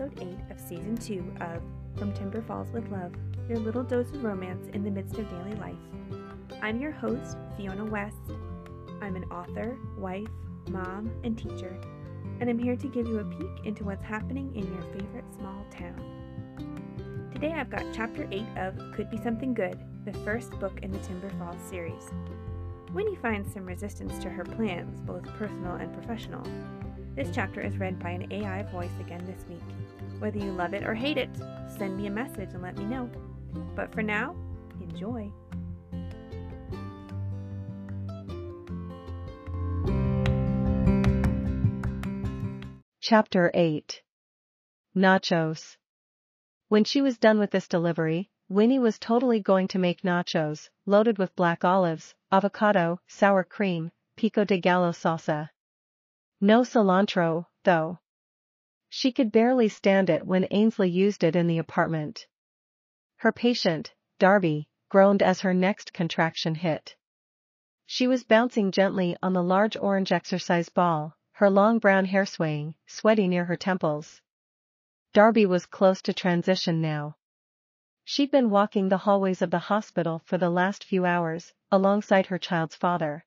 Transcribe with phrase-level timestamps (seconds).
[0.00, 1.62] episode 8 of season 2 of
[1.98, 3.12] From Timber Falls with Love,
[3.48, 5.74] your little dose of romance in the midst of daily life.
[6.62, 8.16] I'm your host, Fiona West.
[9.02, 10.28] I'm an author, wife,
[10.68, 11.78] mom, and teacher,
[12.40, 15.66] and I'm here to give you a peek into what's happening in your favorite small
[15.70, 17.30] town.
[17.34, 20.98] Today I've got chapter 8 of Could Be Something Good, the first book in the
[21.00, 22.08] Timber Falls series.
[22.94, 26.46] Winnie finds some resistance to her plans, both personal and professional.
[27.16, 29.60] This chapter is read by an AI voice again this week.
[30.20, 31.30] Whether you love it or hate it,
[31.78, 33.10] send me a message and let me know.
[33.74, 34.36] But for now,
[34.78, 35.32] enjoy.
[43.00, 44.02] Chapter 8
[44.94, 45.78] Nachos
[46.68, 51.16] When she was done with this delivery, Winnie was totally going to make nachos, loaded
[51.16, 55.48] with black olives, avocado, sour cream, pico de gallo salsa.
[56.42, 58.00] No cilantro, though.
[58.92, 62.26] She could barely stand it when Ainsley used it in the apartment.
[63.18, 66.96] Her patient, Darby, groaned as her next contraction hit.
[67.86, 72.74] She was bouncing gently on the large orange exercise ball, her long brown hair swaying,
[72.84, 74.20] sweaty near her temples.
[75.12, 77.16] Darby was close to transition now.
[78.04, 82.38] She'd been walking the hallways of the hospital for the last few hours, alongside her
[82.38, 83.24] child's father.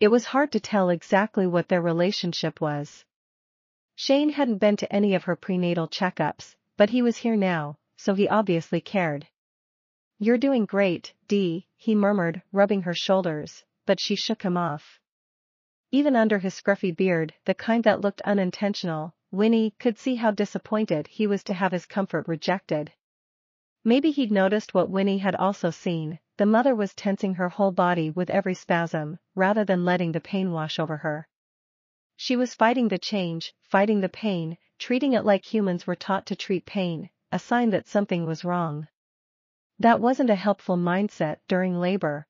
[0.00, 3.04] It was hard to tell exactly what their relationship was.
[3.96, 8.14] Shane hadn't been to any of her prenatal checkups, but he was here now, so
[8.14, 9.28] he obviously cared.
[10.18, 14.98] You're doing great, Dee, he murmured, rubbing her shoulders, but she shook him off.
[15.92, 21.06] Even under his scruffy beard, the kind that looked unintentional, Winnie could see how disappointed
[21.06, 22.92] he was to have his comfort rejected.
[23.84, 28.10] Maybe he'd noticed what Winnie had also seen, the mother was tensing her whole body
[28.10, 31.28] with every spasm, rather than letting the pain wash over her.
[32.16, 36.36] She was fighting the change, fighting the pain, treating it like humans were taught to
[36.36, 38.86] treat pain, a sign that something was wrong.
[39.80, 42.28] That wasn't a helpful mindset during labor.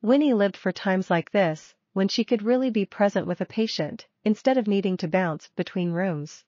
[0.00, 4.06] Winnie lived for times like this, when she could really be present with a patient,
[4.24, 6.44] instead of needing to bounce between rooms.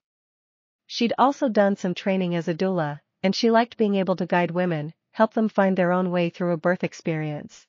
[0.87, 4.53] She'd also done some training as a doula, and she liked being able to guide
[4.53, 7.67] women, help them find their own way through a birth experience.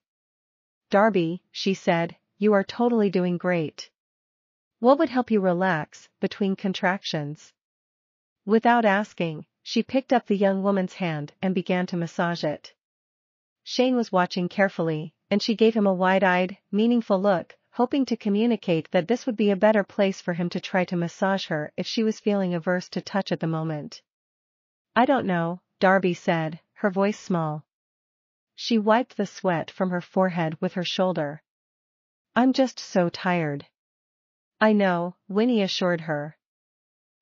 [0.89, 3.89] Darby, she said, you are totally doing great.
[4.79, 7.51] What would help you relax between contractions?
[8.45, 12.73] Without asking, she picked up the young woman's hand and began to massage it.
[13.63, 18.89] Shane was watching carefully, and she gave him a wide-eyed, meaningful look, hoping to communicate
[18.91, 21.85] that this would be a better place for him to try to massage her if
[21.85, 24.01] she was feeling averse to touch at the moment.
[24.95, 27.65] I don't know, Darby said, her voice small.
[28.55, 31.43] She wiped the sweat from her forehead with her shoulder.
[32.33, 33.65] I'm just so tired.
[34.61, 36.37] I know, Winnie assured her.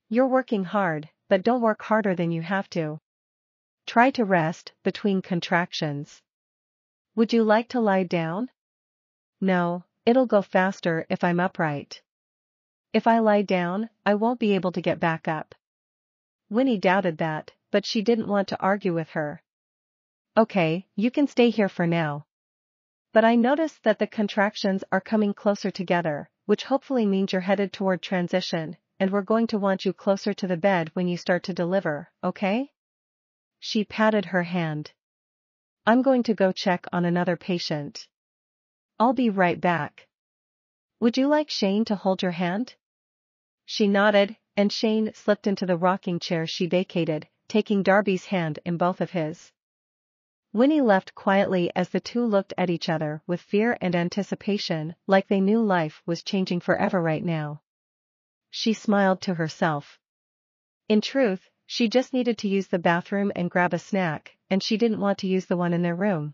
[0.08, 3.00] You're working hard, but don't work harder than you have to.
[3.86, 6.20] Try to rest between contractions.
[7.14, 8.50] Would you like to lie down?
[9.40, 12.02] No, it'll go faster if I'm upright.
[12.92, 15.54] If I lie down, I won't be able to get back up.
[16.50, 19.42] Winnie doubted that, but she didn't want to argue with her.
[20.36, 22.26] Okay, you can stay here for now.
[23.12, 27.70] But I noticed that the contractions are coming closer together, which hopefully means you're headed
[27.70, 31.42] toward transition, and we're going to want you closer to the bed when you start
[31.42, 32.72] to deliver, okay?
[33.60, 34.90] She patted her hand.
[35.86, 38.08] I'm going to go check on another patient.
[38.98, 40.08] I'll be right back.
[41.00, 42.76] Would you like Shane to hold your hand?
[43.66, 48.78] She nodded, and Shane slipped into the rocking chair she vacated, taking Darby's hand in
[48.78, 49.52] both of his.
[50.54, 55.28] Winnie left quietly as the two looked at each other with fear and anticipation, like
[55.28, 57.60] they knew life was changing forever right now.
[58.50, 59.98] She smiled to herself.
[60.88, 64.78] In truth, she just needed to use the bathroom and grab a snack, and she
[64.78, 66.32] didn't want to use the one in their room.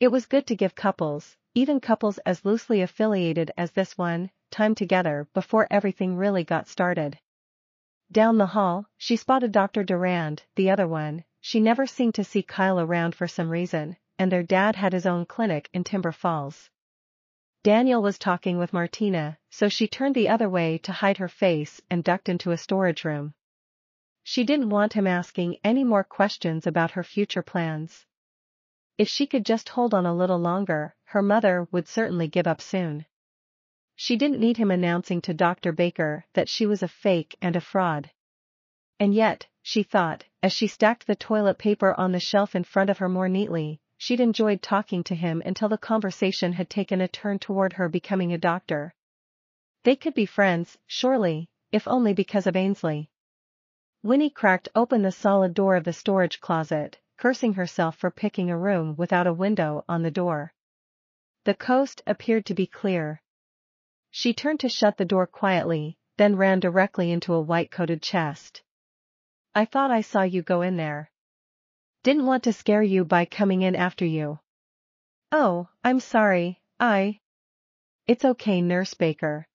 [0.00, 4.74] It was good to give couples, even couples as loosely affiliated as this one, time
[4.74, 7.20] together before everything really got started.
[8.10, 9.84] Down the hall, she spotted Dr.
[9.84, 14.30] Durand, the other one, she never seemed to see Kyle around for some reason, and
[14.30, 16.70] their dad had his own clinic in Timber Falls.
[17.64, 21.82] Daniel was talking with Martina, so she turned the other way to hide her face
[21.90, 23.34] and ducked into a storage room.
[24.22, 28.06] She didn't want him asking any more questions about her future plans.
[28.96, 32.60] If she could just hold on a little longer, her mother would certainly give up
[32.60, 33.04] soon.
[33.96, 35.72] She didn't need him announcing to Dr.
[35.72, 38.10] Baker that she was a fake and a fraud.
[39.00, 42.90] And yet, she thought, as she stacked the toilet paper on the shelf in front
[42.90, 47.06] of her more neatly, she'd enjoyed talking to him until the conversation had taken a
[47.06, 48.92] turn toward her becoming a doctor.
[49.84, 53.08] They could be friends, surely, if only because of Ainsley.
[54.02, 58.58] Winnie cracked open the solid door of the storage closet, cursing herself for picking a
[58.58, 60.52] room without a window on the door.
[61.44, 63.22] The coast appeared to be clear.
[64.10, 68.62] She turned to shut the door quietly, then ran directly into a white-coated chest.
[69.54, 71.10] I thought I saw you go in there.
[72.02, 74.40] Didn't want to scare you by coming in after you.
[75.30, 77.20] Oh, I'm sorry, I.
[78.06, 79.46] It's okay Nurse Baker.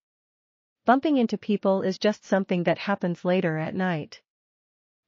[0.85, 4.21] Bumping into people is just something that happens later at night.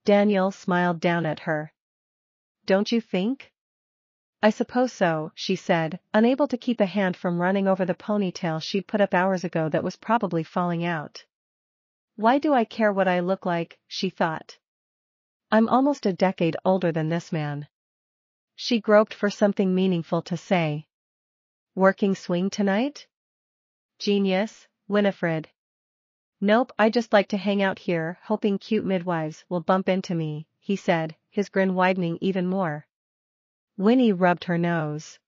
[0.05, 1.71] Daniel smiled down at her.
[2.65, 3.53] Don't you think?
[4.41, 8.59] I suppose so, she said, unable to keep a hand from running over the ponytail
[8.59, 11.25] she'd put up hours ago that was probably falling out.
[12.15, 14.57] Why do I care what I look like, she thought.
[15.51, 17.67] I'm almost a decade older than this man.
[18.55, 20.85] She groped for something meaningful to say.
[21.73, 23.07] Working swing tonight?
[23.97, 25.49] Genius, Winifred.
[26.39, 30.47] Nope, I just like to hang out here, hoping cute midwives will bump into me,
[30.59, 32.85] he said, his grin widening even more.
[33.75, 35.19] Winnie rubbed her nose.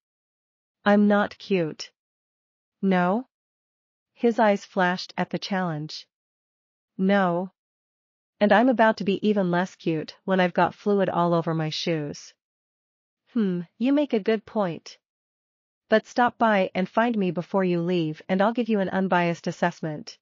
[0.86, 1.92] I'm not cute.
[2.82, 3.28] No?
[4.14, 6.08] His eyes flashed at the challenge.
[6.98, 7.54] No,
[8.42, 11.70] and I'm about to be even less cute when I've got fluid all over my
[11.70, 12.34] shoes.
[13.34, 14.98] Hmm, you make a good point.
[15.90, 19.46] But stop by and find me before you leave and I'll give you an unbiased
[19.46, 20.18] assessment.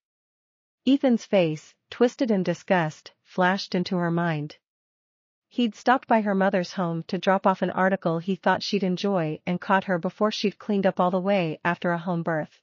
[0.85, 4.57] Ethan's face, twisted in disgust, flashed into her mind.
[5.47, 9.39] He'd stopped by her mother's home to drop off an article he thought she'd enjoy
[9.45, 12.59] and caught her before she'd cleaned up all the way after a home birth.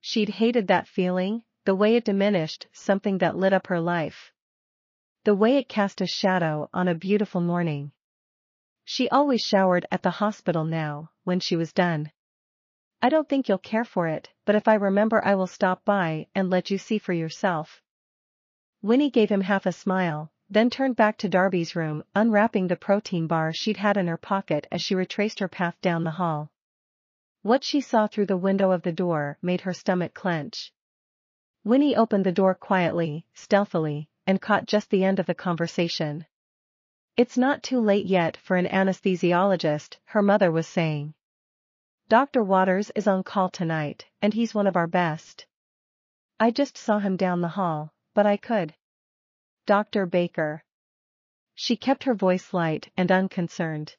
[0.00, 4.32] She'd hated that feeling, the way it diminished something that lit up her life.
[5.24, 7.92] The way it cast a shadow on a beautiful morning.
[8.84, 12.10] She always showered at the hospital now, when she was done.
[13.02, 16.28] I don't think you'll care for it, but if I remember I will stop by
[16.34, 17.82] and let you see for yourself.
[18.80, 23.26] Winnie gave him half a smile, then turned back to Darby's room, unwrapping the protein
[23.26, 26.50] bar she'd had in her pocket as she retraced her path down the hall.
[27.42, 30.72] What she saw through the window of the door made her stomach clench.
[31.62, 36.26] Winnie opened the door quietly, stealthily, and caught just the end of the conversation.
[37.16, 41.14] It's not too late yet for an anesthesiologist, her mother was saying.
[42.08, 42.42] Dr.
[42.42, 45.46] Waters is on call tonight, and he's one of our best.
[46.40, 48.74] I just saw him down the hall, but I could.
[49.66, 50.06] Dr.
[50.06, 50.64] Baker.
[51.54, 53.96] She kept her voice light and unconcerned.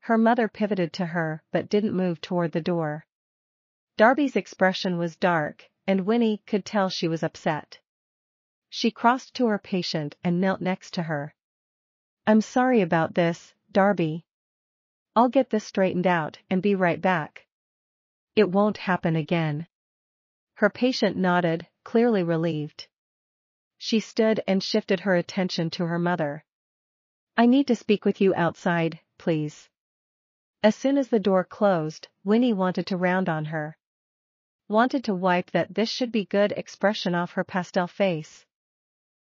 [0.00, 3.06] Her mother pivoted to her but didn't move toward the door.
[3.96, 7.78] Darby's expression was dark, and Winnie could tell she was upset.
[8.76, 11.32] She crossed to her patient and knelt next to her.
[12.26, 14.26] I'm sorry about this, Darby.
[15.14, 17.46] I'll get this straightened out and be right back.
[18.34, 19.68] It won't happen again.
[20.54, 22.88] Her patient nodded, clearly relieved.
[23.78, 26.44] She stood and shifted her attention to her mother.
[27.36, 29.68] I need to speak with you outside, please.
[30.64, 33.78] As soon as the door closed, Winnie wanted to round on her.
[34.66, 38.44] Wanted to wipe that this should be good expression off her pastel face.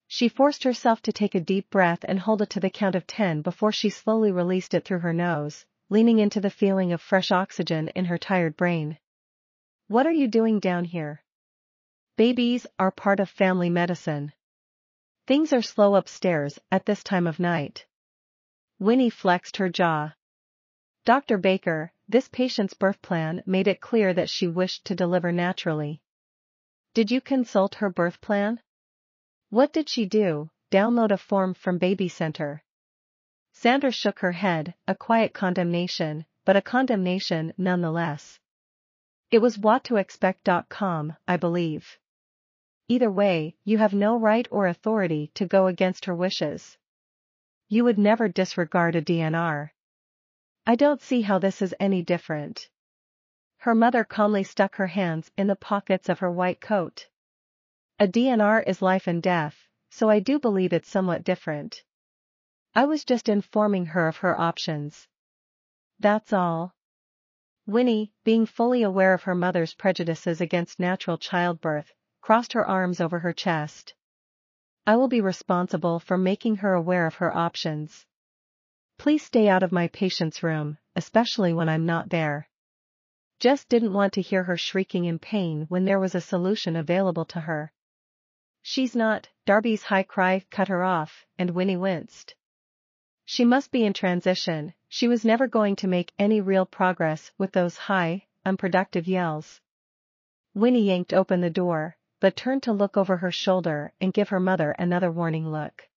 [0.07, 3.07] She forced herself to take a deep breath and hold it to the count of
[3.07, 7.31] ten before she slowly released it through her nose, leaning into the feeling of fresh
[7.31, 8.99] oxygen in her tired brain.
[9.87, 11.23] What are you doing down here?
[12.17, 14.31] Babies are part of family medicine.
[15.27, 17.85] Things are slow upstairs at this time of night.
[18.77, 20.13] Winnie flexed her jaw.
[21.03, 21.37] Dr.
[21.37, 26.01] Baker, this patient's birth plan made it clear that she wished to deliver naturally.
[26.93, 28.61] Did you consult her birth plan?
[29.55, 30.49] What did she do?
[30.69, 32.61] Download a form from Baby Center.
[33.53, 38.37] Sandra shook her head, a quiet condemnation, but a condemnation nonetheless.
[39.31, 41.97] It was whattoexpect.com, I believe.
[42.89, 46.77] Either way, you have no right or authority to go against her wishes.
[47.69, 49.69] You would never disregard a DNR.
[50.67, 52.67] I don't see how this is any different.
[53.59, 57.07] Her mother calmly stuck her hands in the pockets of her white coat.
[57.97, 61.81] A DNR is life and death, so I do believe it's somewhat different.
[62.75, 65.07] I was just informing her of her options.
[65.97, 66.75] That's all.
[67.65, 73.19] Winnie, being fully aware of her mother's prejudices against natural childbirth, crossed her arms over
[73.19, 73.95] her chest.
[74.85, 78.05] I will be responsible for making her aware of her options.
[78.97, 82.49] Please stay out of my patient's room, especially when I'm not there.
[83.39, 87.23] Just didn't want to hear her shrieking in pain when there was a solution available
[87.27, 87.71] to her.
[88.67, 92.33] She's not, Darby's high cry cut her off, and Winnie winced.
[93.23, 97.51] She must be in transition, she was never going to make any real progress with
[97.51, 99.61] those high, unproductive yells.
[100.55, 104.39] Winnie yanked open the door, but turned to look over her shoulder and give her
[104.39, 105.87] mother another warning look.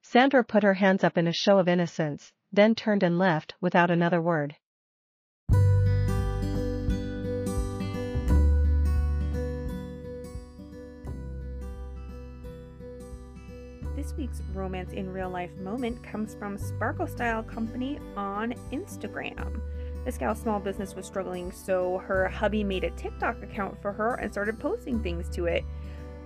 [0.00, 3.90] Sandra put her hands up in a show of innocence, then turned and left without
[3.90, 4.54] another word.
[14.00, 19.60] This week's romance in real life moment comes from Sparkle Style Company on Instagram.
[20.06, 24.14] This gal's small business was struggling, so her hubby made a TikTok account for her
[24.14, 25.64] and started posting things to it.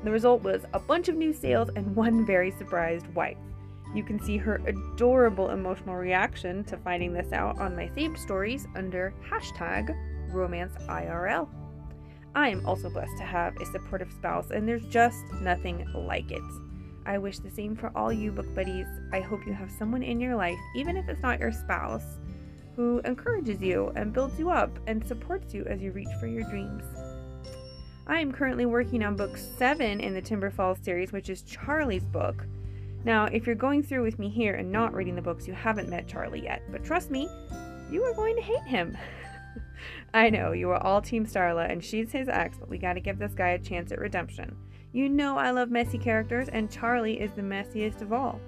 [0.04, 3.38] The result was a bunch of new sales and one very surprised wife.
[3.92, 8.68] You can see her adorable emotional reaction to finding this out on my saved stories
[8.76, 9.92] under hashtag
[10.30, 11.48] romanceirl.
[12.36, 16.63] I am also blessed to have a supportive spouse, and there's just nothing like it.
[17.06, 18.86] I wish the same for all you book buddies.
[19.12, 22.18] I hope you have someone in your life, even if it's not your spouse,
[22.76, 26.44] who encourages you and builds you up and supports you as you reach for your
[26.44, 26.84] dreams.
[28.06, 32.04] I am currently working on book seven in the Timber Falls series, which is Charlie's
[32.04, 32.46] book.
[33.04, 35.90] Now, if you're going through with me here and not reading the books, you haven't
[35.90, 37.28] met Charlie yet, but trust me,
[37.90, 38.96] you are going to hate him.
[40.14, 43.18] I know, you are all Team Starla and she's his ex, but we gotta give
[43.18, 44.56] this guy a chance at redemption.
[44.94, 48.40] You know I love messy characters, and Charlie is the messiest of all.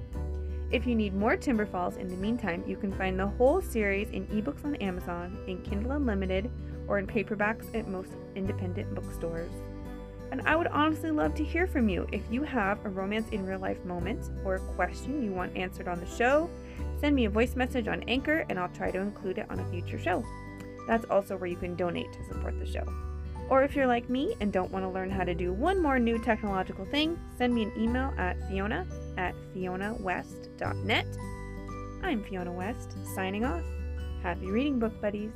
[0.71, 4.11] If you need more Timber Falls in the meantime, you can find the whole series
[4.11, 6.49] in ebooks on Amazon, in Kindle Unlimited,
[6.87, 9.51] or in paperbacks at most independent bookstores.
[10.31, 12.07] And I would honestly love to hear from you.
[12.13, 15.89] If you have a romance in real life moment or a question you want answered
[15.89, 16.49] on the show,
[17.01, 19.71] send me a voice message on Anchor and I'll try to include it on a
[19.73, 20.25] future show.
[20.87, 22.87] That's also where you can donate to support the show.
[23.49, 25.99] Or if you're like me and don't want to learn how to do one more
[25.99, 28.87] new technological thing, send me an email at fiona
[29.17, 31.07] at fionawest.net.
[32.03, 33.63] I'm Fiona West, signing off.
[34.23, 35.33] Happy reading, book buddies.